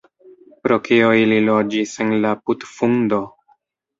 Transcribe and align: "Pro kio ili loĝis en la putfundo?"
"Pro 0.67 0.77
kio 0.85 1.09
ili 1.25 1.37
loĝis 1.49 1.93
en 2.05 2.15
la 2.23 2.31
putfundo?" 2.49 3.21